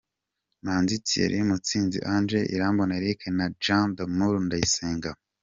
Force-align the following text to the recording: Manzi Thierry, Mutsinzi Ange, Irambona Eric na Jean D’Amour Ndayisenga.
Manzi 0.63 0.95
Thierry, 1.07 1.39
Mutsinzi 1.49 1.99
Ange, 2.13 2.39
Irambona 2.55 2.93
Eric 2.99 3.21
na 3.37 3.45
Jean 3.63 3.87
D’Amour 3.95 4.35
Ndayisenga. 4.45 5.11